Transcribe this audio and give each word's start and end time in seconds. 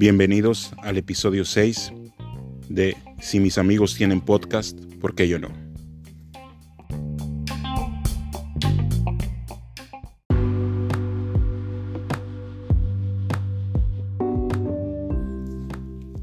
Bienvenidos 0.00 0.72
al 0.78 0.96
episodio 0.96 1.44
6 1.44 1.92
de 2.70 2.96
Si 3.20 3.38
mis 3.38 3.58
amigos 3.58 3.94
tienen 3.94 4.22
podcast, 4.22 4.82
¿por 4.98 5.14
qué 5.14 5.28
yo 5.28 5.38
no? 5.38 5.50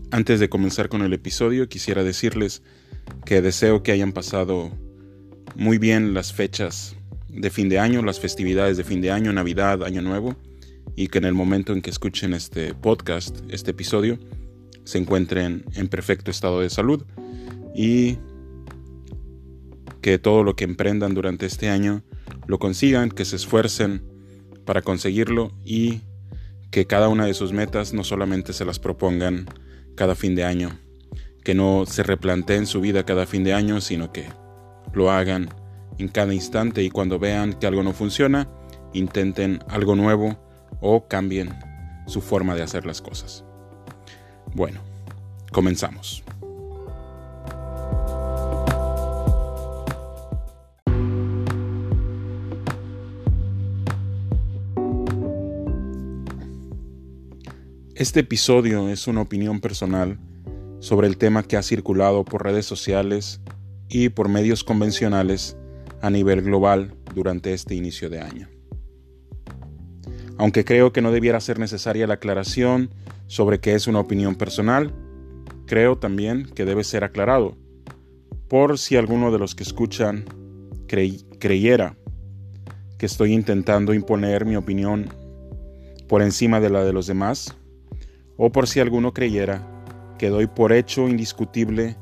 Antes 0.10 0.40
de 0.40 0.50
comenzar 0.50 0.90
con 0.90 1.04
el 1.04 1.14
episodio, 1.14 1.70
quisiera 1.70 2.04
decirles 2.04 2.64
que 3.26 3.44
deseo 3.44 3.84
que 3.84 3.92
hayan 3.92 4.12
pasado 4.12 4.72
muy 5.54 5.78
bien 5.78 6.16
las 6.16 6.34
fechas 6.34 6.96
de 7.30 7.52
fin 7.52 7.70
de 7.70 7.78
año, 7.78 8.02
las 8.02 8.20
festividades 8.20 8.76
de 8.78 8.84
fin 8.84 9.02
de 9.02 9.12
año, 9.12 9.32
Navidad, 9.34 9.84
Año 9.84 10.02
Nuevo, 10.02 10.36
y 10.98 11.10
que 11.10 11.20
en 11.20 11.26
el 11.26 11.36
momento 11.36 11.74
en 11.74 11.82
que 11.82 11.92
escuchen 11.92 12.34
este 12.34 12.74
podcast, 12.74 13.38
este 13.50 13.72
episodio, 13.72 14.18
se 14.84 14.98
encuentren 14.98 15.64
en 15.76 15.88
perfecto 15.90 16.32
estado 16.32 16.60
de 16.60 16.72
salud 16.72 17.06
y 17.76 18.18
que 20.02 20.18
todo 20.18 20.44
lo 20.44 20.56
que 20.56 20.64
emprendan 20.64 21.14
durante 21.14 21.46
este 21.46 21.70
año 21.70 22.04
lo 22.48 22.58
consigan, 22.58 23.12
que 23.12 23.26
se 23.26 23.36
esfuercen 23.36 24.02
para 24.66 24.82
conseguirlo 24.82 25.52
y 25.64 26.02
que 26.72 26.88
cada 26.88 27.10
una 27.10 27.28
de 27.28 27.36
sus 27.36 27.54
metas 27.54 27.94
no 27.94 28.04
solamente 28.04 28.52
se 28.52 28.66
las 28.66 28.80
propongan 28.80 29.46
cada 29.96 30.16
fin 30.16 30.34
de 30.34 30.46
año, 30.46 30.80
que 31.44 31.54
no 31.54 31.86
se 31.86 32.02
replanteen 32.02 32.66
su 32.66 32.82
vida 32.82 33.06
cada 33.06 33.28
fin 33.28 33.44
de 33.44 33.54
año, 33.54 33.82
sino 33.82 34.12
que 34.12 34.26
lo 34.94 35.12
hagan 35.12 35.50
en 36.00 36.08
cada 36.08 36.34
instante 36.34 36.82
y 36.82 36.90
cuando 36.90 37.20
vean 37.20 37.54
que 37.54 37.68
algo 37.68 37.84
no 37.84 37.94
funciona, 37.94 38.50
intenten 38.94 39.60
algo 39.70 39.96
nuevo 39.96 40.47
o 40.82 41.08
cambien 41.08 41.58
su 42.06 42.22
forma 42.22 42.56
de 42.56 42.64
hacer 42.64 42.86
las 42.86 43.02
cosas. 43.02 43.44
Bueno, 44.54 44.82
comenzamos. 45.52 46.24
Este 57.98 58.20
episodio 58.20 58.90
es 58.90 59.08
una 59.08 59.22
opinión 59.22 59.60
personal 59.60 60.20
sobre 60.80 61.08
el 61.08 61.18
tema 61.18 61.42
que 61.42 61.58
ha 61.58 61.64
circulado 61.64 62.24
por 62.24 62.44
redes 62.44 62.68
sociales 62.68 63.42
y 63.90 64.10
por 64.10 64.30
medios 64.30 64.64
convencionales 64.64 65.58
a 66.02 66.12
nivel 66.12 66.44
global 66.44 66.94
durante 67.16 67.54
este 67.54 67.74
inicio 67.74 68.10
de 68.12 68.22
año. 68.22 68.57
Aunque 70.38 70.66
creo 70.66 70.94
que 70.94 71.02
no 71.02 71.12
debiera 71.12 71.40
ser 71.40 71.60
necesaria 71.60 72.08
la 72.08 72.16
aclaración 72.16 72.92
sobre 73.28 73.60
que 73.60 73.74
es 73.74 73.88
una 73.88 74.00
opinión 74.00 74.36
personal, 74.36 74.94
creo 75.66 75.98
también 75.98 76.46
que 76.46 76.66
debe 76.66 76.84
ser 76.84 77.04
aclarado, 77.04 77.58
por 78.48 78.78
si 78.78 78.96
alguno 78.96 79.32
de 79.32 79.40
los 79.40 79.56
que 79.56 79.64
escuchan 79.64 80.26
creyera 80.88 81.98
que 82.98 83.06
estoy 83.06 83.34
intentando 83.34 83.94
imponer 83.94 84.46
mi 84.46 84.56
opinión 84.56 85.10
por 86.08 86.22
encima 86.22 86.60
de 86.60 86.70
la 86.70 86.84
de 86.84 86.94
los 86.94 87.08
demás, 87.08 87.56
o 88.38 88.52
por 88.52 88.68
si 88.68 88.80
alguno 88.80 89.14
creyera 89.14 89.68
que 90.18 90.30
doy 90.30 90.48
por 90.48 90.72
hecho 90.72 91.08
indiscutible 91.08 91.98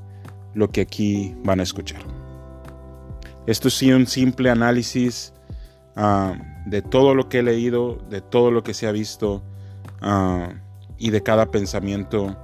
lo 0.54 0.70
que 0.72 0.82
aquí 0.82 1.36
van 1.44 1.60
a 1.60 1.64
escuchar. 1.64 2.02
Esto 3.48 3.68
es 3.68 3.82
un 3.82 4.08
simple 4.08 4.50
análisis 4.50 5.34
ah, 5.96 6.34
de 6.66 6.82
todo 6.82 7.14
lo 7.14 7.30
que 7.30 7.40
he 7.40 7.44
leído, 7.44 7.96
de 8.10 8.22
todo 8.22 8.52
lo 8.52 8.64
que 8.64 8.74
se 8.74 8.88
ha 8.88 8.92
visto 8.92 9.44
ah, 10.02 10.50
y 10.98 11.12
de 11.12 11.22
cada 11.22 11.52
pensamiento 11.52 12.38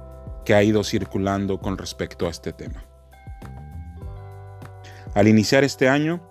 que 0.44 0.54
ha 0.54 0.62
ido 0.62 0.84
circulando 0.84 1.58
con 1.58 1.78
respecto 1.78 2.26
a 2.26 2.30
este 2.30 2.52
tema. 2.52 2.84
Al 5.14 5.28
iniciar 5.28 5.64
este 5.64 5.88
año, 5.88 6.22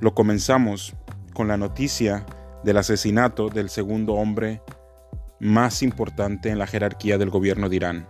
lo 0.00 0.14
comenzamos 0.14 0.94
con 1.34 1.48
la 1.48 1.56
noticia 1.56 2.24
del 2.62 2.76
asesinato 2.76 3.48
del 3.48 3.70
segundo 3.70 4.14
hombre 4.14 4.62
más 5.40 5.82
importante 5.82 6.50
en 6.50 6.58
la 6.58 6.66
jerarquía 6.66 7.18
del 7.18 7.30
gobierno 7.30 7.68
de 7.68 7.76
Irán. 7.76 8.08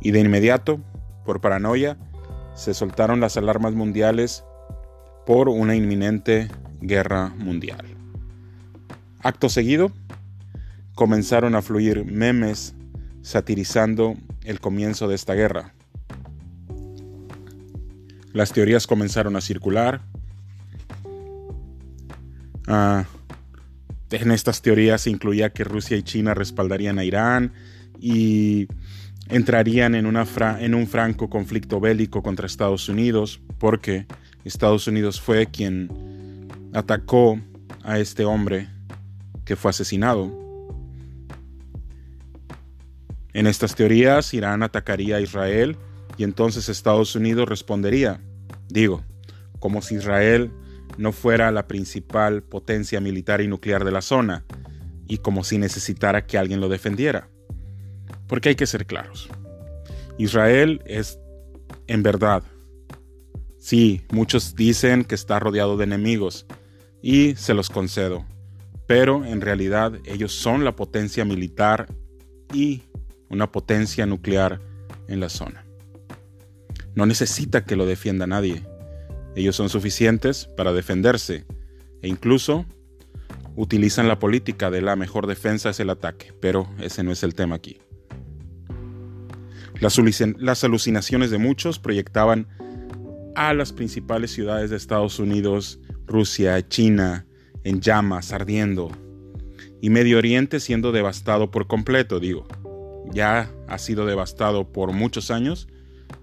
Y 0.00 0.10
de 0.12 0.20
inmediato, 0.20 0.80
por 1.24 1.40
paranoia, 1.40 1.96
se 2.54 2.74
soltaron 2.74 3.20
las 3.20 3.36
alarmas 3.36 3.74
mundiales 3.74 4.44
por 5.26 5.48
una 5.48 5.74
inminente 5.74 6.48
guerra 6.80 7.28
mundial. 7.36 7.89
Acto 9.22 9.48
seguido, 9.48 9.92
comenzaron 10.94 11.54
a 11.54 11.62
fluir 11.62 12.04
memes 12.04 12.74
satirizando 13.22 14.14
el 14.44 14.60
comienzo 14.60 15.08
de 15.08 15.14
esta 15.14 15.34
guerra. 15.34 15.74
Las 18.32 18.52
teorías 18.52 18.86
comenzaron 18.86 19.36
a 19.36 19.40
circular. 19.40 20.00
Ah, 22.66 23.04
en 24.10 24.30
estas 24.30 24.62
teorías 24.62 25.02
se 25.02 25.10
incluía 25.10 25.52
que 25.52 25.64
Rusia 25.64 25.96
y 25.96 26.02
China 26.02 26.34
respaldarían 26.34 26.98
a 26.98 27.04
Irán 27.04 27.52
y 28.00 28.68
entrarían 29.28 29.94
en, 29.94 30.06
un 30.06 30.86
franco 30.86 31.28
conflicto 31.28 31.80
bélico 31.80 32.22
contra 32.22 32.46
Estados 32.46 32.88
Unidos, 32.88 33.40
porque 33.58 34.06
Estados 34.44 34.86
Unidos 34.86 35.20
fue 35.20 35.46
quien 35.46 36.48
atacó 36.72 37.38
a 37.82 37.98
este 37.98 38.24
hombre 38.24 38.68
que 39.50 39.56
fue 39.56 39.70
asesinado. 39.70 40.30
En 43.32 43.48
estas 43.48 43.74
teorías, 43.74 44.32
Irán 44.32 44.62
atacaría 44.62 45.16
a 45.16 45.20
Israel 45.20 45.76
y 46.16 46.22
entonces 46.22 46.68
Estados 46.68 47.16
Unidos 47.16 47.48
respondería, 47.48 48.20
digo, 48.68 49.02
como 49.58 49.82
si 49.82 49.96
Israel 49.96 50.52
no 50.98 51.10
fuera 51.10 51.50
la 51.50 51.66
principal 51.66 52.44
potencia 52.44 53.00
militar 53.00 53.40
y 53.40 53.48
nuclear 53.48 53.84
de 53.84 53.90
la 53.90 54.02
zona, 54.02 54.44
y 55.08 55.18
como 55.18 55.42
si 55.42 55.58
necesitara 55.58 56.28
que 56.28 56.38
alguien 56.38 56.60
lo 56.60 56.68
defendiera. 56.68 57.28
Porque 58.28 58.50
hay 58.50 58.54
que 58.54 58.68
ser 58.68 58.86
claros. 58.86 59.28
Israel 60.16 60.80
es, 60.86 61.18
en 61.88 62.04
verdad, 62.04 62.44
sí, 63.58 64.02
muchos 64.12 64.54
dicen 64.54 65.02
que 65.02 65.16
está 65.16 65.40
rodeado 65.40 65.76
de 65.76 65.82
enemigos, 65.82 66.46
y 67.02 67.34
se 67.34 67.52
los 67.52 67.68
concedo 67.68 68.24
pero 68.90 69.24
en 69.24 69.40
realidad 69.40 70.00
ellos 70.04 70.32
son 70.32 70.64
la 70.64 70.74
potencia 70.74 71.24
militar 71.24 71.86
y 72.52 72.82
una 73.28 73.52
potencia 73.52 74.04
nuclear 74.04 74.60
en 75.06 75.20
la 75.20 75.28
zona. 75.28 75.64
No 76.96 77.06
necesita 77.06 77.64
que 77.64 77.76
lo 77.76 77.86
defienda 77.86 78.26
nadie. 78.26 78.66
Ellos 79.36 79.54
son 79.54 79.68
suficientes 79.68 80.46
para 80.56 80.72
defenderse 80.72 81.44
e 82.02 82.08
incluso 82.08 82.66
utilizan 83.54 84.08
la 84.08 84.18
política 84.18 84.72
de 84.72 84.82
la 84.82 84.96
mejor 84.96 85.28
defensa 85.28 85.70
es 85.70 85.78
el 85.78 85.90
ataque, 85.90 86.34
pero 86.40 86.68
ese 86.80 87.04
no 87.04 87.12
es 87.12 87.22
el 87.22 87.36
tema 87.36 87.54
aquí. 87.54 87.78
Las, 89.78 90.64
alucinaciones 90.64 91.30
de 91.30 91.38
muchos 91.38 91.78
proyectaban 91.78 92.48
a 93.36 93.54
las 93.54 93.72
principales 93.72 94.32
ciudades 94.32 94.68
de 94.70 94.76
Estados 94.76 95.20
Unidos, 95.20 95.78
Rusia, 96.08 96.66
China, 96.66 97.24
en 97.64 97.80
llamas, 97.80 98.32
ardiendo, 98.32 98.90
y 99.80 99.90
Medio 99.90 100.18
Oriente 100.18 100.60
siendo 100.60 100.92
devastado 100.92 101.50
por 101.50 101.66
completo, 101.66 102.20
digo. 102.20 102.46
Ya 103.12 103.50
ha 103.66 103.78
sido 103.78 104.06
devastado 104.06 104.70
por 104.70 104.92
muchos 104.92 105.30
años, 105.30 105.68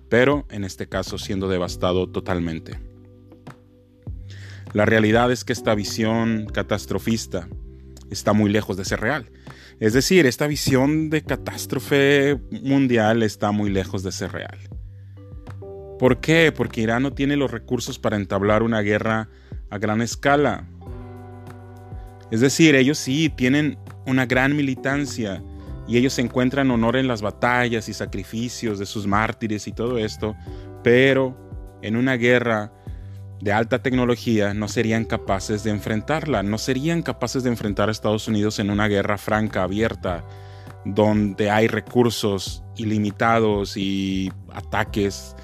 pero 0.10 0.46
en 0.50 0.64
este 0.64 0.88
caso 0.88 1.18
siendo 1.18 1.50
devastado 1.50 2.08
totalmente. 2.08 2.80
La 4.74 4.86
realidad 4.86 5.32
es 5.32 5.44
que 5.44 5.54
esta 5.54 5.76
visión 5.76 6.48
catastrofista 6.54 7.48
está 8.10 8.34
muy 8.34 8.50
lejos 8.50 8.78
de 8.78 8.86
ser 8.86 9.02
real. 9.02 9.30
Es 9.80 9.94
decir, 9.94 10.26
esta 10.26 10.48
visión 10.48 11.10
de 11.10 11.24
catástrofe 11.24 12.40
mundial 12.52 13.24
está 13.24 13.52
muy 13.52 13.70
lejos 13.70 14.04
de 14.04 14.12
ser 14.12 14.32
real. 14.32 14.58
¿Por 16.00 16.20
qué? 16.20 16.52
Porque 16.52 16.82
Irán 16.82 17.04
no 17.04 17.14
tiene 17.14 17.36
los 17.36 17.52
recursos 17.52 18.00
para 18.00 18.18
entablar 18.18 18.64
una 18.64 18.82
guerra 18.82 19.30
a 19.70 19.78
gran 19.78 20.02
escala. 20.02 20.68
Es 22.32 22.42
decir, 22.42 22.76
ellos 22.76 22.98
sí 22.98 23.30
tienen 23.30 23.78
una 24.06 24.26
gran 24.26 24.56
militancia 24.56 25.44
y 25.88 25.98
ellos 25.98 26.20
encuentran 26.20 26.70
honor 26.72 26.98
en 26.98 27.08
las 27.08 27.22
batallas 27.22 27.88
y 27.88 27.94
sacrificios 27.94 28.80
de 28.80 28.86
sus 28.86 29.08
mártires 29.08 29.68
y 29.68 29.72
todo 29.72 29.98
esto, 29.98 30.36
pero 30.84 31.80
en 31.82 31.96
una 31.96 32.16
guerra 32.16 32.74
de 33.40 33.54
alta 33.54 33.82
tecnología 33.82 34.54
no 34.54 34.68
serían 34.68 35.06
capaces 35.06 35.64
de 35.64 35.72
enfrentarla, 35.72 36.44
no 36.44 36.58
serían 36.58 37.04
capaces 37.04 37.44
de 37.44 37.50
enfrentar 37.50 37.88
a 37.88 37.92
Estados 37.92 38.28
Unidos 38.28 38.60
en 38.60 38.70
una 38.70 38.88
guerra 38.88 39.18
franca, 39.18 39.64
abierta, 39.64 40.24
donde 40.86 41.50
hay 41.50 41.68
recursos 41.68 42.64
ilimitados 42.76 43.78
y 43.78 44.32
ataques 44.54 45.36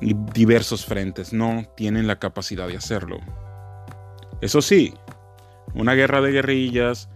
y 0.00 0.14
diversos 0.34 0.84
frentes, 0.84 1.32
no 1.32 1.64
tienen 1.76 2.06
la 2.06 2.18
capacidad 2.18 2.66
de 2.66 2.76
hacerlo. 2.76 3.18
Eso 4.40 4.62
sí, 4.62 4.94
una 5.74 5.94
guerra 5.94 6.20
de 6.20 6.32
guerrillas 6.32 7.08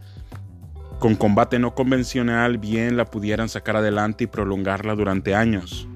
con 0.99 1.16
combate 1.16 1.58
no 1.58 1.75
convencional 1.75 2.58
bien 2.58 2.96
la 2.96 3.06
pudieran 3.06 3.49
sacar 3.49 3.76
adelante 3.76 4.25
y 4.25 4.26
prolongarla 4.28 4.94
durante 4.94 5.34
años. 5.34 5.88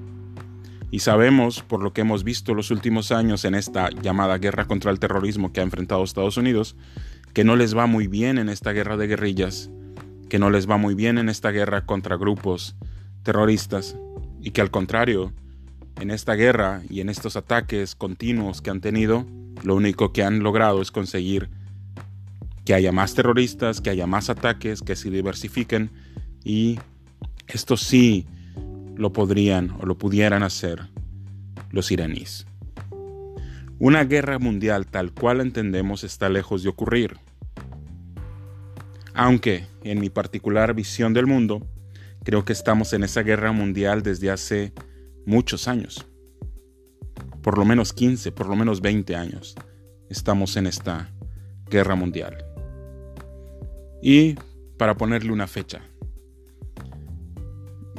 Y 0.91 0.99
sabemos, 0.99 1.63
por 1.63 1.81
lo 1.81 1.93
que 1.93 2.01
hemos 2.01 2.23
visto 2.23 2.53
los 2.53 2.71
últimos 2.71 3.11
años 3.11 3.45
en 3.45 3.55
esta 3.55 3.89
llamada 3.89 4.37
guerra 4.37 4.65
contra 4.65 4.91
el 4.91 4.99
terrorismo 4.99 5.53
que 5.53 5.61
ha 5.61 5.63
enfrentado 5.63 6.03
Estados 6.03 6.35
Unidos, 6.35 6.75
que 7.33 7.45
no 7.45 7.55
les 7.55 7.75
va 7.75 7.87
muy 7.87 8.07
bien 8.07 8.37
en 8.37 8.49
esta 8.49 8.71
guerra 8.71 8.97
de 8.97 9.07
guerrillas, 9.07 9.69
que 10.29 10.39
no 10.39 10.49
les 10.49 10.69
va 10.69 10.77
muy 10.77 10.93
bien 10.93 11.17
en 11.17 11.29
esta 11.29 11.51
guerra 11.51 11.85
contra 11.85 12.17
grupos 12.17 12.75
terroristas, 13.23 13.97
y 14.41 14.51
que 14.51 14.61
al 14.61 14.71
contrario, 14.71 15.33
en 16.01 16.11
esta 16.11 16.33
guerra 16.33 16.81
y 16.89 17.01
en 17.01 17.09
estos 17.09 17.35
ataques 17.35 17.95
continuos 17.95 18.61
que 18.61 18.69
han 18.69 18.81
tenido, 18.81 19.25
lo 19.63 19.75
único 19.75 20.13
que 20.13 20.23
han 20.23 20.39
logrado 20.39 20.81
es 20.81 20.91
conseguir 20.91 21.49
que 22.67 22.73
haya 22.73 22.91
más 22.91 23.15
terroristas, 23.15 23.79
que 23.79 23.89
haya 23.89 24.07
más 24.07 24.29
ataques, 24.29 24.81
que 24.81 24.97
se 24.97 25.09
diversifiquen 25.09 25.89
y 26.43 26.77
esto 27.47 27.77
sí 27.77 28.27
lo 28.97 29.13
podrían 29.13 29.71
o 29.79 29.85
lo 29.85 29.97
pudieran 29.97 30.43
hacer 30.43 30.81
los 31.71 31.93
iraníes. 31.93 32.45
Una 33.79 34.03
guerra 34.03 34.37
mundial 34.37 34.85
tal 34.85 35.13
cual 35.13 35.39
entendemos 35.39 36.03
está 36.03 36.27
lejos 36.27 36.61
de 36.61 36.67
ocurrir. 36.67 37.15
Aunque, 39.13 39.65
en 39.85 40.01
mi 40.01 40.09
particular 40.09 40.73
visión 40.73 41.13
del 41.13 41.25
mundo, 41.25 41.65
creo 42.25 42.43
que 42.43 42.51
estamos 42.51 42.91
en 42.91 43.05
esa 43.05 43.23
guerra 43.23 43.53
mundial 43.53 44.03
desde 44.03 44.29
hace 44.29 44.73
muchos 45.25 45.69
años. 45.69 46.05
Por 47.41 47.57
lo 47.57 47.63
menos 47.63 47.93
15, 47.93 48.33
por 48.33 48.47
lo 48.49 48.57
menos 48.57 48.81
20 48.81 49.15
años 49.15 49.55
estamos 50.09 50.57
en 50.57 50.67
esta 50.67 51.13
guerra 51.69 51.95
mundial. 51.95 52.46
Y 54.01 54.35
para 54.77 54.95
ponerle 54.95 55.31
una 55.31 55.47
fecha, 55.47 55.81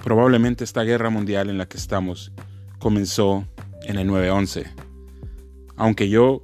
probablemente 0.03 0.65
esta 0.65 0.85
guerra 0.85 1.11
mundial 1.11 1.51
en 1.51 1.59
la 1.59 1.69
que 1.69 1.77
estamos 1.77 2.33
comenzó 2.79 3.47
en 3.83 3.99
el 3.99 4.09
9-11, 4.09 4.67
aunque 5.77 6.09
yo 6.09 6.43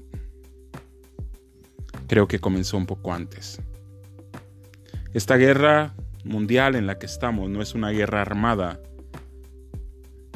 creo 2.08 2.26
que 2.26 2.40
comenzó 2.40 2.76
un 2.76 2.86
poco 2.86 3.12
antes. 3.12 3.60
Esta 5.12 5.36
guerra 5.36 5.94
mundial 6.24 6.74
en 6.74 6.86
la 6.86 6.98
que 6.98 7.06
estamos 7.06 7.48
no 7.48 7.62
es 7.62 7.74
una 7.74 7.90
guerra 7.90 8.20
armada, 8.20 8.80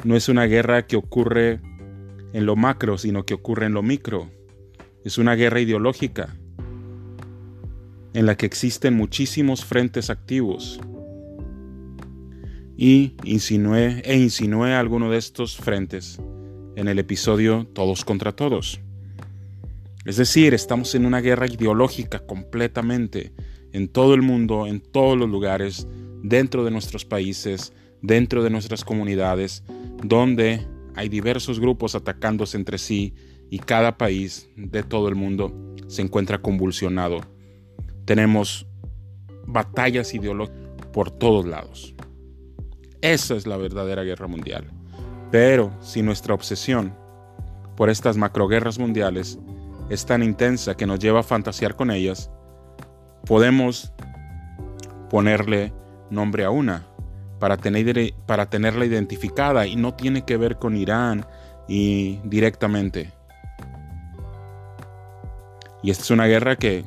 no 0.05 0.15
es 0.15 0.29
una 0.29 0.45
guerra 0.45 0.87
que 0.87 0.95
ocurre 0.95 1.59
en 2.31 2.45
lo 2.45 2.55
macro, 2.55 2.97
sino 2.97 3.25
que 3.25 3.33
ocurre 3.33 3.65
en 3.65 3.73
lo 3.73 3.83
micro. 3.83 4.29
Es 5.03 5.17
una 5.17 5.35
guerra 5.35 5.59
ideológica 5.59 6.38
en 8.13 8.25
la 8.25 8.35
que 8.35 8.45
existen 8.45 8.95
muchísimos 8.95 9.65
frentes 9.65 10.09
activos. 10.09 10.79
Y 12.77 13.15
insinué 13.23 14.01
e 14.05 14.17
insinué 14.17 14.73
alguno 14.73 15.11
de 15.11 15.17
estos 15.17 15.57
frentes 15.57 16.19
en 16.75 16.87
el 16.87 16.97
episodio 16.99 17.67
Todos 17.73 18.05
contra 18.05 18.31
Todos. 18.31 18.79
Es 20.05 20.17
decir, 20.17 20.53
estamos 20.53 20.95
en 20.95 21.05
una 21.05 21.19
guerra 21.19 21.45
ideológica 21.45 22.19
completamente, 22.25 23.33
en 23.73 23.89
todo 23.89 24.13
el 24.13 24.21
mundo, 24.21 24.65
en 24.65 24.79
todos 24.79 25.17
los 25.17 25.29
lugares, 25.29 25.87
dentro 26.23 26.63
de 26.63 26.71
nuestros 26.71 27.05
países, 27.05 27.73
dentro 28.01 28.43
de 28.43 28.49
nuestras 28.49 28.83
comunidades, 28.83 29.63
donde 30.03 30.65
hay 30.95 31.09
diversos 31.09 31.59
grupos 31.59 31.95
atacándose 31.95 32.57
entre 32.57 32.77
sí 32.77 33.13
y 33.49 33.59
cada 33.59 33.97
país 33.97 34.49
de 34.55 34.83
todo 34.83 35.09
el 35.09 35.15
mundo 35.15 35.75
se 35.87 36.01
encuentra 36.01 36.41
convulsionado 36.41 37.21
tenemos 38.09 38.65
batallas 39.45 40.15
ideológicas 40.15 40.57
por 40.91 41.11
todos 41.11 41.45
lados. 41.45 41.93
Esa 43.01 43.35
es 43.35 43.45
la 43.45 43.55
verdadera 43.55 44.01
guerra 44.01 44.25
mundial. 44.25 44.65
Pero 45.29 45.71
si 45.79 46.01
nuestra 46.01 46.33
obsesión 46.33 46.95
por 47.77 47.87
estas 47.91 48.17
macroguerras 48.17 48.79
mundiales 48.79 49.37
es 49.91 50.07
tan 50.07 50.23
intensa 50.23 50.75
que 50.75 50.87
nos 50.87 50.97
lleva 50.97 51.19
a 51.19 51.23
fantasear 51.23 51.75
con 51.75 51.91
ellas, 51.91 52.31
podemos 53.27 53.93
ponerle 55.11 55.71
nombre 56.09 56.45
a 56.45 56.49
una 56.49 56.87
para, 57.37 57.57
tener, 57.57 58.15
para 58.25 58.49
tenerla 58.49 58.85
identificada 58.85 59.67
y 59.67 59.75
no 59.75 59.93
tiene 59.93 60.25
que 60.25 60.35
ver 60.35 60.55
con 60.55 60.75
Irán 60.75 61.27
y 61.67 62.19
directamente. 62.23 63.11
Y 65.83 65.91
esta 65.91 66.05
es 66.05 66.09
una 66.09 66.25
guerra 66.25 66.55
que 66.55 66.85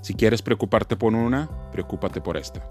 si 0.00 0.14
quieres 0.14 0.42
preocuparte 0.42 0.96
por 0.96 1.14
una, 1.14 1.48
preocúpate 1.72 2.20
por 2.20 2.36
esta. 2.36 2.66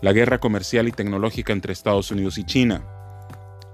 La 0.00 0.12
guerra 0.12 0.38
comercial 0.38 0.88
y 0.88 0.92
tecnológica 0.92 1.52
entre 1.52 1.72
Estados 1.72 2.10
Unidos 2.10 2.38
y 2.38 2.44
China. 2.44 2.84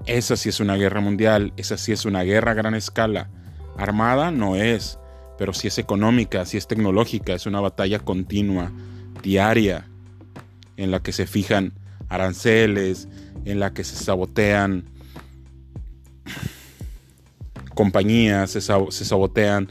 Esa 0.07 0.37
sí 0.37 0.49
es 0.49 0.61
una 0.61 0.77
guerra 0.77 1.01
mundial, 1.01 1.53
esa 1.57 1.77
sí 1.77 1.93
es 1.93 2.05
una 2.05 2.23
guerra 2.23 2.53
a 2.53 2.55
gran 2.55 2.75
escala. 2.75 3.31
Armada 3.77 4.31
no 4.31 4.57
es, 4.57 4.99
pero 5.39 5.53
sí 5.53 5.69
es 5.69 5.79
económica, 5.79 6.45
sí 6.47 6.57
es 6.57 6.67
tecnológica, 6.67 7.35
es 7.35 7.47
una 7.47 7.61
batalla 7.61 7.99
continua, 7.99 8.73
diaria, 9.23 9.89
en 10.77 10.91
la 10.91 11.01
que 11.01 11.13
se 11.13 11.27
fijan 11.27 11.73
aranceles, 12.09 13.09
en 13.45 13.61
la 13.61 13.73
que 13.73 13.85
se 13.85 13.97
sabotean 13.97 14.85
compañías, 17.75 18.51
se, 18.51 18.61
sabotean 18.61 19.71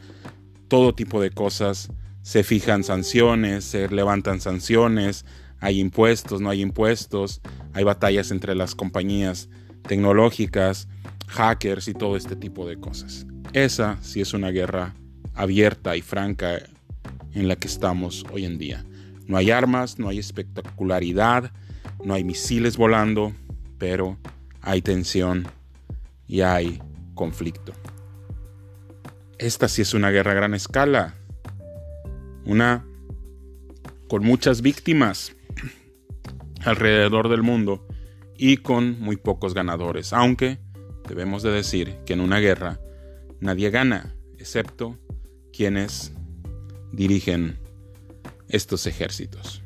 todo 0.67 0.93
tipo 0.93 1.21
de 1.21 1.31
cosas 1.31 1.89
se 2.25 2.43
fijan 2.43 2.83
sanciones, 2.83 3.65
se 3.65 3.87
levantan 3.87 4.41
sanciones, 4.41 5.25
hay 5.59 5.79
impuestos, 5.79 6.41
no 6.41 6.49
hay 6.49 6.61
impuestos, 6.61 7.39
hay 7.71 7.83
batallas 7.83 8.31
entre 8.31 8.55
las 8.55 8.73
compañías 8.73 9.47
tecnológicas, 9.83 10.87
hackers 11.27 11.87
y 11.87 11.93
todo 11.93 12.17
este 12.17 12.35
tipo 12.35 12.67
de 12.67 12.77
cosas. 12.77 13.27
Esa 13.53 13.99
sí 14.01 14.21
es 14.21 14.33
una 14.33 14.49
guerra 14.49 14.95
abierta 15.35 15.95
y 15.95 16.01
franca 16.01 16.63
en 17.35 17.47
la 17.47 17.57
que 17.57 17.67
estamos 17.67 18.25
hoy 18.31 18.45
en 18.45 18.57
día. 18.57 18.83
No 19.27 19.37
hay 19.37 19.51
armas, 19.51 19.99
no 19.99 20.09
hay 20.09 20.17
espectacularidad, 20.17 21.51
no 22.03 22.15
hay 22.15 22.23
misiles 22.23 22.75
volando, 22.75 23.33
pero 23.77 24.17
hay 24.61 24.81
tensión 24.81 25.47
y 26.27 26.41
hay 26.41 26.81
conflicto. 27.13 27.73
Esta 29.37 29.67
sí 29.67 29.83
es 29.83 29.93
una 29.93 30.09
guerra 30.09 30.31
a 30.31 30.35
gran 30.35 30.55
escala, 30.55 31.13
una 32.45 32.85
con 34.07 34.23
muchas 34.23 34.61
víctimas 34.61 35.35
alrededor 36.63 37.29
del 37.29 37.43
mundo 37.43 37.85
y 38.37 38.57
con 38.57 38.99
muy 38.99 39.17
pocos 39.17 39.53
ganadores, 39.53 40.13
aunque 40.13 40.59
debemos 41.07 41.43
de 41.43 41.51
decir 41.51 41.97
que 42.05 42.13
en 42.13 42.21
una 42.21 42.39
guerra 42.39 42.79
nadie 43.39 43.69
gana, 43.69 44.15
excepto 44.37 44.97
quienes 45.53 46.13
dirigen 46.91 47.57
estos 48.49 48.87
ejércitos. 48.87 49.61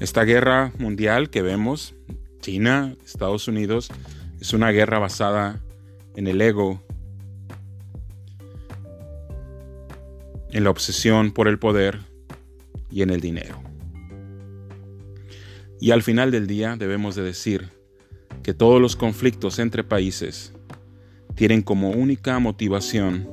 Esta 0.00 0.24
guerra 0.24 0.72
mundial 0.78 1.28
que 1.28 1.42
vemos, 1.42 1.94
China, 2.40 2.96
Estados 3.04 3.48
Unidos, 3.48 3.90
es 4.40 4.54
una 4.54 4.70
guerra 4.70 4.98
basada 4.98 5.60
en 6.16 6.26
el 6.26 6.40
ego 6.40 6.82
en 10.52 10.64
la 10.64 10.70
obsesión 10.70 11.32
por 11.32 11.48
el 11.48 11.58
poder 11.58 12.00
y 12.90 13.02
en 13.02 13.10
el 13.10 13.20
dinero. 13.20 13.62
Y 15.80 15.92
al 15.92 16.02
final 16.02 16.30
del 16.30 16.46
día 16.46 16.76
debemos 16.76 17.14
de 17.14 17.22
decir 17.22 17.68
que 18.42 18.54
todos 18.54 18.80
los 18.80 18.96
conflictos 18.96 19.58
entre 19.58 19.84
países 19.84 20.52
tienen 21.34 21.62
como 21.62 21.90
única 21.90 22.38
motivación 22.38 23.28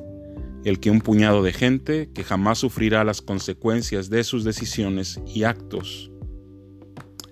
el 0.63 0.79
que 0.79 0.91
un 0.91 1.01
puñado 1.01 1.43
de 1.43 1.53
gente 1.53 2.09
que 2.13 2.23
jamás 2.23 2.59
sufrirá 2.59 3.03
las 3.03 3.21
consecuencias 3.21 4.09
de 4.09 4.23
sus 4.23 4.43
decisiones 4.43 5.19
y 5.25 5.43
actos 5.43 6.11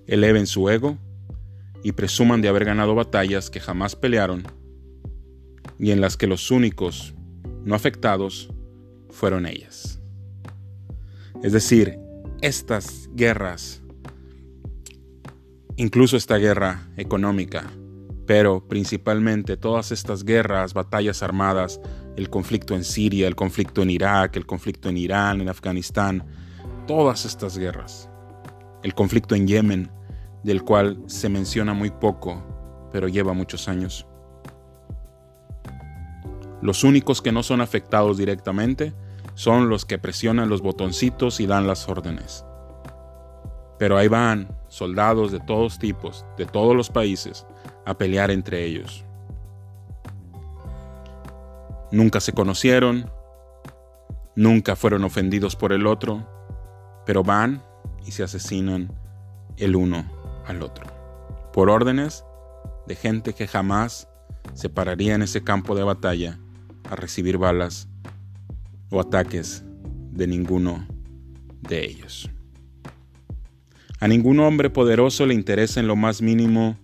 eleven 0.08 0.48
su 0.48 0.70
ego 0.70 0.98
y 1.84 1.92
presuman 1.94 2.42
de 2.42 2.48
haber 2.48 2.66
ganado 2.66 2.96
batallas 2.96 3.50
que 3.50 3.60
jamás 3.60 3.96
pelearon 3.96 4.44
y 5.80 5.92
en 5.92 6.02
las 6.02 6.18
que 6.18 6.28
los 6.28 6.52
únicos 6.52 7.14
no 7.64 7.76
afectados 7.76 8.50
fueron 9.16 9.48
ellas. 9.48 10.00
Es 11.42 11.54
decir, 11.54 11.98
estas 12.42 13.10
guerras, 13.14 13.82
incluso 15.78 16.18
esta 16.18 16.38
guerra 16.38 16.88
económica, 16.98 17.72
pero 18.26 18.68
principalmente 18.68 19.58
todas 19.58 19.92
estas 19.92 20.24
guerras, 20.24 20.74
batallas 20.74 21.24
armadas, 21.24 21.80
el 22.16 22.30
conflicto 22.30 22.76
en 22.76 22.84
Siria, 22.84 23.28
el 23.28 23.36
conflicto 23.36 23.82
en 23.82 23.90
Irak, 23.90 24.36
el 24.36 24.46
conflicto 24.46 24.90
en 24.90 24.98
Irán, 24.98 25.42
en 25.42 25.50
Afganistán, 25.50 26.24
todas 26.88 27.26
estas 27.26 27.58
guerras, 27.58 28.10
el 28.84 28.94
conflicto 28.94 29.36
en 29.36 29.48
Yemen, 29.48 29.92
del 30.44 30.64
cual 30.64 31.02
se 31.08 31.30
menciona 31.30 31.74
muy 31.74 31.90
poco, 31.90 32.90
pero 32.92 33.08
lleva 33.08 33.34
muchos 33.34 33.68
años. 33.68 34.06
Los 36.62 36.84
únicos 36.84 37.22
que 37.22 37.32
no 37.32 37.44
son 37.44 37.62
afectados 37.62 38.18
directamente 38.18 38.94
son 39.36 39.70
los 39.70 39.86
que 39.86 40.00
presionan 40.00 40.50
los 40.50 40.62
botoncitos 40.62 41.40
y 41.40 41.46
dan 41.46 41.68
las 41.68 41.88
órdenes. 41.88 42.44
Pero 43.78 43.98
ahí 43.98 44.08
van 44.08 44.48
soldados 44.70 45.32
de 45.32 45.40
todos 45.40 45.78
tipos, 45.78 46.26
de 46.38 46.46
todos 46.46 46.76
los 46.76 46.90
países, 46.90 47.46
a 47.86 47.98
pelear 47.98 48.32
entre 48.32 48.64
ellos. 48.66 49.06
Nunca 51.92 52.20
se 52.20 52.34
conocieron, 52.34 53.12
nunca 54.36 54.76
fueron 54.76 55.04
ofendidos 55.04 55.56
por 55.56 55.72
el 55.72 55.86
otro, 55.86 56.28
pero 57.06 57.24
van 57.24 57.62
y 58.06 58.12
se 58.12 58.24
asesinan 58.24 58.92
el 59.58 59.76
uno 59.76 60.06
al 60.46 60.64
otro, 60.64 60.86
por 61.54 61.70
órdenes 61.70 62.26
de 62.88 62.96
gente 62.96 63.34
que 63.34 63.48
jamás 63.48 64.10
se 64.54 64.70
pararía 64.70 65.16
en 65.16 65.22
ese 65.22 65.44
campo 65.44 65.76
de 65.76 65.84
batalla 65.84 66.40
a 66.90 66.96
recibir 66.96 67.38
balas 67.38 67.90
o 68.90 69.00
ataques 69.00 69.64
de 70.12 70.28
ninguno 70.28 70.86
de 71.62 71.86
ellos. 71.86 72.30
A 74.00 74.08
ningún 74.08 74.40
hombre 74.40 74.70
poderoso 74.70 75.26
le 75.26 75.34
interesa 75.34 75.80
en 75.80 75.88
lo 75.88 75.96
más 75.96 76.22
mínimo 76.22 76.78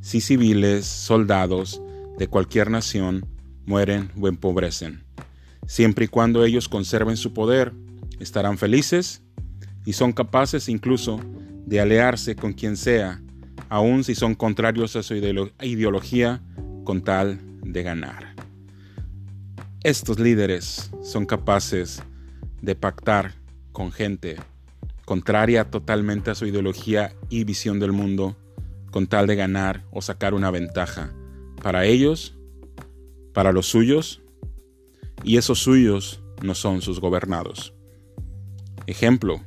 si 0.00 0.20
civiles, 0.20 0.86
soldados 0.86 1.82
de 2.18 2.28
cualquier 2.28 2.70
nación 2.70 3.26
mueren 3.66 4.10
o 4.20 4.28
empobrecen. 4.28 5.04
Siempre 5.66 6.06
y 6.06 6.08
cuando 6.08 6.44
ellos 6.44 6.68
conserven 6.68 7.16
su 7.16 7.32
poder, 7.32 7.72
estarán 8.20 8.58
felices 8.58 9.22
y 9.84 9.92
son 9.92 10.12
capaces 10.12 10.68
incluso 10.68 11.20
de 11.66 11.80
aliarse 11.80 12.34
con 12.34 12.52
quien 12.52 12.76
sea, 12.76 13.20
aun 13.68 14.04
si 14.04 14.14
son 14.14 14.34
contrarios 14.34 14.96
a 14.96 15.02
su 15.02 15.14
ideología, 15.14 16.40
con 16.84 17.02
tal 17.02 17.38
de 17.62 17.82
ganar. 17.82 18.27
Estos 19.84 20.18
líderes 20.18 20.90
son 21.04 21.24
capaces 21.24 22.02
de 22.60 22.74
pactar 22.74 23.34
con 23.70 23.92
gente 23.92 24.36
contraria 25.04 25.70
totalmente 25.70 26.32
a 26.32 26.34
su 26.34 26.46
ideología 26.46 27.14
y 27.30 27.44
visión 27.44 27.78
del 27.78 27.92
mundo, 27.92 28.36
con 28.90 29.06
tal 29.06 29.28
de 29.28 29.36
ganar 29.36 29.84
o 29.92 30.02
sacar 30.02 30.34
una 30.34 30.50
ventaja 30.50 31.14
para 31.62 31.84
ellos, 31.84 32.36
para 33.32 33.52
los 33.52 33.66
suyos, 33.66 34.20
y 35.22 35.36
esos 35.36 35.60
suyos 35.60 36.24
no 36.42 36.56
son 36.56 36.82
sus 36.82 36.98
gobernados. 37.00 37.72
Ejemplo, 38.88 39.40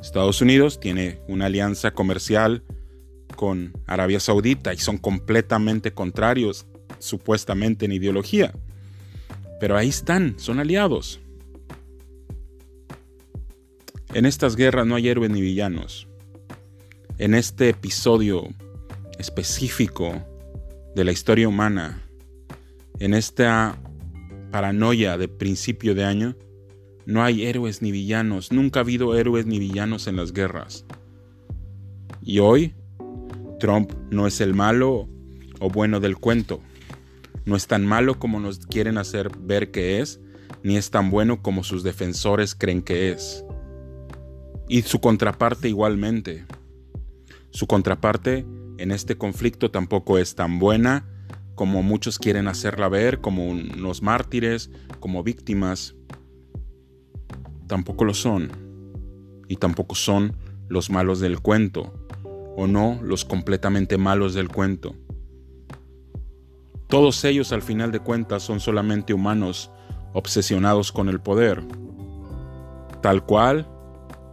Estados 0.00 0.40
Unidos 0.40 0.78
tiene 0.78 1.20
una 1.26 1.46
alianza 1.46 1.90
comercial 1.90 2.62
con 3.34 3.72
Arabia 3.88 4.20
Saudita 4.20 4.72
y 4.72 4.78
son 4.78 4.96
completamente 4.96 5.92
contrarios 5.92 6.68
supuestamente 7.00 7.86
en 7.86 7.92
ideología. 7.92 8.54
Pero 9.60 9.76
ahí 9.76 9.90
están, 9.90 10.34
son 10.38 10.58
aliados. 10.58 11.20
En 14.14 14.26
estas 14.26 14.56
guerras 14.56 14.86
no 14.86 14.96
hay 14.96 15.08
héroes 15.08 15.30
ni 15.30 15.40
villanos. 15.40 16.08
En 17.18 17.34
este 17.34 17.68
episodio 17.68 18.48
específico 19.18 20.14
de 20.96 21.04
la 21.04 21.12
historia 21.12 21.46
humana, 21.46 22.02
en 22.98 23.14
esta 23.14 23.78
paranoia 24.50 25.16
de 25.18 25.28
principio 25.28 25.94
de 25.94 26.04
año, 26.04 26.36
no 27.06 27.22
hay 27.22 27.44
héroes 27.44 27.82
ni 27.82 27.92
villanos. 27.92 28.52
Nunca 28.52 28.80
ha 28.80 28.82
habido 28.82 29.14
héroes 29.14 29.46
ni 29.46 29.58
villanos 29.58 30.06
en 30.06 30.16
las 30.16 30.32
guerras. 30.32 30.86
Y 32.22 32.38
hoy, 32.38 32.74
Trump 33.58 33.92
no 34.10 34.26
es 34.26 34.40
el 34.40 34.54
malo 34.54 35.08
o 35.60 35.68
bueno 35.68 36.00
del 36.00 36.16
cuento. 36.16 36.60
No 37.44 37.56
es 37.56 37.66
tan 37.66 37.86
malo 37.86 38.18
como 38.18 38.40
nos 38.40 38.58
quieren 38.66 38.98
hacer 38.98 39.30
ver 39.38 39.70
que 39.70 40.00
es, 40.00 40.20
ni 40.62 40.76
es 40.76 40.90
tan 40.90 41.10
bueno 41.10 41.42
como 41.42 41.64
sus 41.64 41.82
defensores 41.82 42.54
creen 42.54 42.82
que 42.82 43.12
es 43.12 43.44
y 44.70 44.82
su 44.82 45.00
contraparte 45.00 45.68
igualmente. 45.68 46.46
Su 47.50 47.66
contraparte 47.66 48.46
en 48.78 48.92
este 48.92 49.18
conflicto 49.18 49.72
tampoco 49.72 50.16
es 50.16 50.36
tan 50.36 50.60
buena 50.60 51.08
como 51.56 51.82
muchos 51.82 52.20
quieren 52.20 52.46
hacerla 52.46 52.88
ver, 52.88 53.20
como 53.20 53.48
unos 53.48 54.00
mártires, 54.00 54.70
como 55.00 55.24
víctimas. 55.24 55.96
Tampoco 57.66 58.04
lo 58.04 58.14
son. 58.14 58.52
Y 59.48 59.56
tampoco 59.56 59.96
son 59.96 60.36
los 60.68 60.88
malos 60.88 61.18
del 61.18 61.40
cuento, 61.40 61.92
o 62.56 62.68
no 62.68 63.00
los 63.02 63.24
completamente 63.24 63.98
malos 63.98 64.34
del 64.34 64.48
cuento. 64.48 64.94
Todos 66.90 67.24
ellos 67.24 67.52
al 67.52 67.62
final 67.62 67.92
de 67.92 68.00
cuentas 68.00 68.42
son 68.42 68.58
solamente 68.58 69.14
humanos 69.14 69.70
obsesionados 70.12 70.90
con 70.90 71.08
el 71.08 71.20
poder. 71.20 71.62
Tal 73.00 73.24
cual 73.24 73.68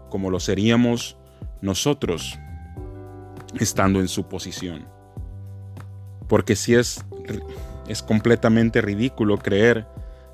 como 0.10 0.32
lo 0.32 0.40
seríamos 0.40 1.18
nosotros 1.62 2.40
estando 3.60 4.00
en 4.00 4.08
su 4.08 4.28
posición. 4.28 4.88
Porque 6.28 6.56
si 6.56 6.74
es, 6.74 7.06
es 7.88 8.02
completamente 8.02 8.82
ridículo 8.82 9.38
creer 9.38 9.88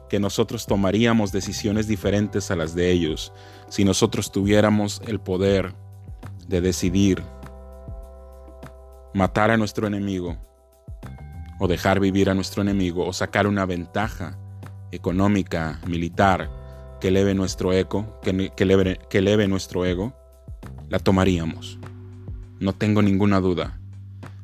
que 0.07 0.17
nosotros 0.17 0.65
tomaríamos 0.65 1.33
decisiones 1.33 1.87
diferentes 1.87 2.51
a 2.51 2.55
las 2.55 2.73
de 2.73 2.89
ellos 2.91 3.33
si 3.67 3.83
nosotros 3.83 4.31
tuviéramos 4.31 5.01
el 5.07 5.19
poder 5.19 5.73
de 6.47 6.61
decidir 6.61 7.21
matar 9.13 9.51
a 9.51 9.57
nuestro 9.57 9.87
enemigo 9.87 10.37
o 11.59 11.67
dejar 11.67 11.99
vivir 11.99 12.29
a 12.29 12.33
nuestro 12.33 12.61
enemigo 12.61 13.05
o 13.05 13.13
sacar 13.13 13.47
una 13.47 13.65
ventaja 13.65 14.37
económica, 14.91 15.79
militar, 15.87 16.49
que 16.99 17.09
eleve 17.09 17.33
nuestro 17.33 17.73
eco, 17.73 18.19
que, 18.21 18.51
que, 18.55 18.63
eleve, 18.63 18.99
que 19.09 19.47
nuestro 19.47 19.85
ego, 19.85 20.15
la 20.89 20.99
tomaríamos. 20.99 21.79
No 22.59 22.73
tengo 22.73 23.01
ninguna 23.01 23.39
duda. 23.39 23.79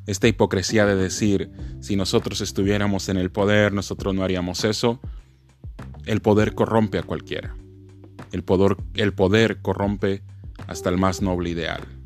Esta 0.08 0.28
hipocresía 0.28 0.86
de 0.86 0.96
decir, 0.96 1.52
si 1.80 1.96
nosotros 1.96 2.42
estuviéramos 2.42 3.10
en 3.10 3.18
el 3.18 3.32
poder, 3.32 3.74
nosotros 3.74 4.16
no 4.16 4.24
haríamos 4.24 4.64
eso, 4.66 5.00
el 6.06 6.22
poder 6.22 6.56
corrompe 6.56 6.98
a 6.98 7.04
cualquiera. 7.04 7.56
El 8.32 8.44
poder, 8.44 8.76
el 8.96 9.14
poder 9.14 9.62
corrompe 9.62 10.24
hasta 10.68 10.90
el 10.90 10.98
más 10.98 11.22
noble 11.22 11.52
ideal. 11.52 11.99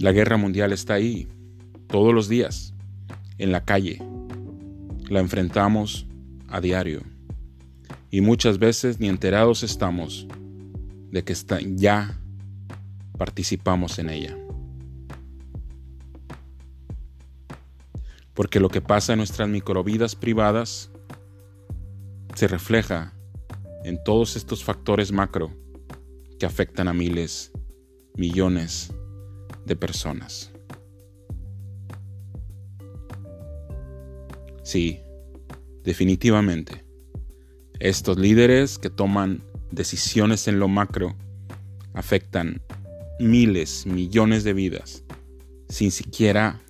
La 0.00 0.12
guerra 0.12 0.38
mundial 0.38 0.72
está 0.72 0.94
ahí, 0.94 1.28
todos 1.86 2.14
los 2.14 2.26
días, 2.26 2.72
en 3.36 3.52
la 3.52 3.66
calle. 3.66 4.02
La 5.10 5.20
enfrentamos 5.20 6.06
a 6.48 6.62
diario. 6.62 7.02
Y 8.10 8.22
muchas 8.22 8.58
veces 8.58 8.98
ni 8.98 9.08
enterados 9.08 9.62
estamos 9.62 10.26
de 11.10 11.22
que 11.22 11.34
ya 11.74 12.18
participamos 13.18 13.98
en 13.98 14.08
ella. 14.08 14.38
Porque 18.32 18.58
lo 18.58 18.70
que 18.70 18.80
pasa 18.80 19.12
en 19.12 19.18
nuestras 19.18 19.50
microvidas 19.50 20.16
privadas 20.16 20.90
se 22.34 22.48
refleja 22.48 23.12
en 23.84 24.02
todos 24.02 24.36
estos 24.36 24.64
factores 24.64 25.12
macro 25.12 25.50
que 26.38 26.46
afectan 26.46 26.88
a 26.88 26.94
miles, 26.94 27.52
millones 28.14 28.94
de 29.64 29.76
personas. 29.76 30.50
Sí, 34.62 35.00
Definitivamente, 35.84 36.84
estos 37.78 38.18
líderes 38.18 38.78
que 38.78 38.90
toman 38.90 39.42
decisiones 39.70 40.46
en 40.46 40.58
lo 40.58 40.68
macro 40.68 41.16
afectan 41.94 42.60
miles, 43.18 43.86
millones 43.86 44.44
de 44.44 44.52
vidas, 44.52 45.04
sin 45.68 45.90
siquiera 45.90 46.60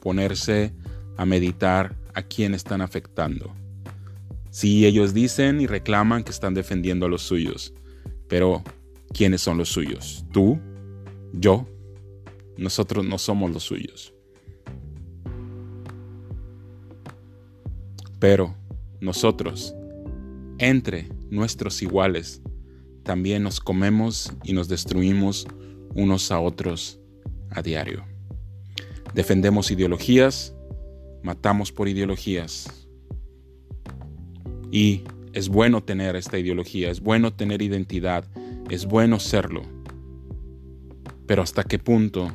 ponerse 0.00 0.72
a 1.18 1.26
meditar 1.26 1.94
a 2.14 2.22
quién 2.22 2.54
están 2.54 2.80
afectando. 2.80 3.54
Sí, 4.50 4.86
ellos 4.86 5.12
dicen 5.12 5.60
y 5.60 5.66
reclaman 5.66 6.24
que 6.24 6.30
están 6.30 6.54
defendiendo 6.54 7.06
a 7.06 7.08
los 7.10 7.22
suyos, 7.22 7.74
pero 8.26 8.64
¿quiénes 9.12 9.42
son 9.42 9.58
los 9.58 9.68
suyos? 9.68 10.24
¿Tú? 10.32 10.58
¿Yo? 11.34 11.68
Nosotros 12.56 13.04
no 13.04 13.18
somos 13.18 13.50
los 13.50 13.64
suyos. 13.64 14.14
Pero 18.18 18.56
nosotros, 19.00 19.74
entre 20.58 21.08
nuestros 21.30 21.82
iguales, 21.82 22.40
también 23.02 23.42
nos 23.42 23.60
comemos 23.60 24.32
y 24.42 24.52
nos 24.52 24.68
destruimos 24.68 25.46
unos 25.94 26.30
a 26.32 26.40
otros 26.40 26.98
a 27.50 27.62
diario. 27.62 28.04
Defendemos 29.14 29.70
ideologías, 29.70 30.54
matamos 31.22 31.72
por 31.72 31.88
ideologías. 31.88 32.88
Y 34.72 35.04
es 35.32 35.48
bueno 35.48 35.82
tener 35.84 36.16
esta 36.16 36.38
ideología, 36.38 36.90
es 36.90 37.00
bueno 37.00 37.32
tener 37.32 37.62
identidad, 37.62 38.24
es 38.70 38.86
bueno 38.86 39.20
serlo. 39.20 39.62
Pero 41.26 41.42
¿hasta 41.42 41.64
qué 41.64 41.78
punto 41.78 42.32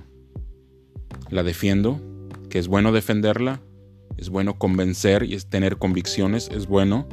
la 1.31 1.43
defiendo? 1.43 1.99
¿Que 2.49 2.59
es 2.59 2.67
bueno 2.67 2.91
defenderla? 2.91 3.61
es 4.21 4.29
bueno 4.29 4.57
convencer 4.59 5.23
y 5.23 5.33
es 5.33 5.47
tener 5.47 5.77
convicciones, 5.77 6.49
es 6.53 6.67
bueno. 6.67 7.07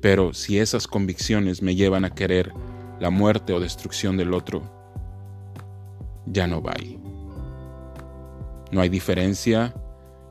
Pero 0.00 0.34
si 0.34 0.58
esas 0.58 0.88
convicciones 0.88 1.62
me 1.62 1.76
llevan 1.76 2.04
a 2.04 2.10
querer 2.10 2.52
la 2.98 3.10
muerte 3.10 3.52
o 3.52 3.60
destrucción 3.60 4.16
del 4.16 4.34
otro, 4.34 4.62
ya 6.26 6.48
no 6.48 6.60
va. 6.60 6.74
No 8.72 8.80
hay 8.80 8.88
diferencia 8.88 9.72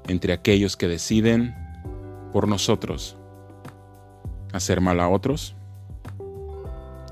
entre 0.09 0.33
aquellos 0.33 0.75
que 0.75 0.89
deciden 0.89 1.55
por 2.33 2.47
nosotros 2.49 3.17
hacer 4.51 4.81
mal 4.81 4.99
a 4.99 5.07
otros 5.07 5.55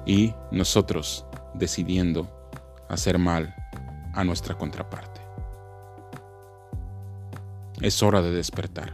y 0.06 0.34
nosotros 0.52 1.26
decidiendo 1.54 2.28
hacer 2.90 3.18
mal 3.18 3.56
a 4.14 4.24
nuestra 4.24 4.56
contraparte. 4.58 5.22
Es 7.82 8.02
hora 8.02 8.22
de 8.22 8.32
despertar. 8.32 8.94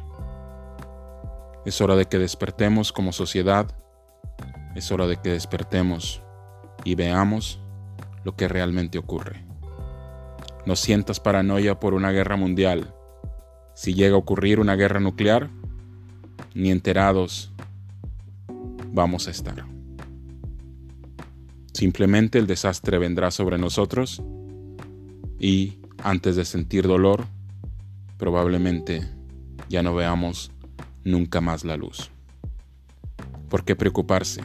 Es 1.66 1.82
hora 1.82 1.96
de 1.96 2.06
que 2.06 2.18
despertemos 2.18 2.92
como 2.92 3.12
sociedad. 3.12 3.68
Es 4.76 4.92
hora 4.92 5.06
de 5.06 5.18
que 5.18 5.30
despertemos 5.30 6.24
y 6.84 6.96
veamos 6.96 7.60
lo 8.24 8.36
que 8.36 8.48
realmente 8.48 8.98
ocurre. 8.98 9.46
No 10.66 10.76
sientas 10.76 11.20
paranoia 11.20 11.80
por 11.80 11.94
una 11.94 12.12
guerra 12.12 12.38
mundial. 12.38 12.94
Si 13.74 13.94
llega 13.94 14.16
a 14.16 14.20
ocurrir 14.20 14.60
una 14.60 14.76
guerra 14.76 15.00
nuclear, 15.00 15.50
ni 16.54 16.72
enterados 16.72 17.54
vamos 18.92 19.28
a 19.28 19.32
estar. 19.32 19.66
Simplemente 21.74 22.40
el 22.40 22.48
desastre 22.48 22.98
vendrá 22.98 23.32
sobre 23.32 23.58
nosotros 23.58 24.22
y 25.40 25.80
antes 26.04 26.36
de 26.36 26.46
sentir 26.46 26.88
dolor, 26.88 27.26
probablemente 28.18 29.08
ya 29.70 29.82
no 29.82 29.96
veamos 29.96 30.52
nunca 31.04 31.42
más 31.42 31.64
la 31.64 31.78
luz. 31.78 32.12
¿Por 33.50 33.64
qué 33.64 33.76
preocuparse 33.76 34.44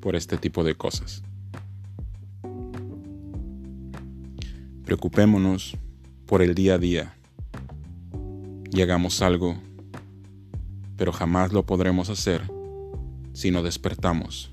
por 0.00 0.16
este 0.16 0.36
tipo 0.36 0.64
de 0.64 0.74
cosas? 0.76 1.22
Preocupémonos 4.84 5.76
por 6.26 6.42
el 6.42 6.54
día 6.54 6.74
a 6.74 6.78
día 6.78 7.16
y 8.70 8.82
hagamos 8.82 9.22
algo, 9.22 9.56
pero 10.96 11.12
jamás 11.12 11.52
lo 11.52 11.66
podremos 11.66 12.08
hacer 12.10 12.42
si 13.32 13.50
no 13.50 13.62
despertamos, 13.62 14.52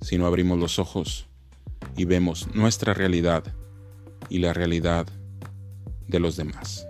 si 0.00 0.18
no 0.18 0.26
abrimos 0.26 0.58
los 0.58 0.78
ojos 0.78 1.28
y 1.96 2.04
vemos 2.04 2.48
nuestra 2.54 2.94
realidad 2.94 3.44
y 4.32 4.38
la 4.38 4.54
realidad 4.54 5.06
de 6.08 6.18
los 6.18 6.36
demás. 6.36 6.86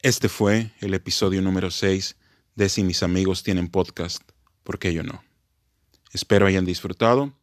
Este 0.00 0.30
fue 0.30 0.72
el 0.80 0.94
episodio 0.94 1.42
número 1.42 1.70
6 1.70 2.16
de 2.54 2.70
Si 2.70 2.82
mis 2.84 3.02
amigos 3.02 3.42
tienen 3.42 3.68
podcast, 3.68 4.22
¿por 4.64 4.78
qué 4.78 4.94
yo 4.94 5.02
no? 5.02 5.22
Espero 6.14 6.46
hayan 6.46 6.64
disfrutado 6.64 7.34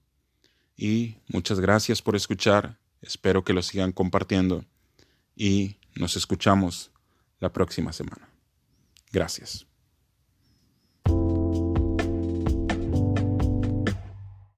y 0.75 1.18
muchas 1.27 1.60
gracias 1.60 2.01
por 2.01 2.15
escuchar, 2.15 2.79
espero 3.03 3.44
que 3.44 3.53
lo 3.53 3.62
sigan 3.62 3.91
compartiendo 3.91 4.65
y 5.36 5.77
nos 5.94 6.18
escuchamos 6.18 6.91
la 7.39 7.53
próxima 7.53 7.94
semana. 7.94 8.27
Gracias. 9.12 9.68